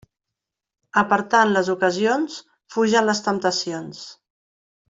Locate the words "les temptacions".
3.13-4.05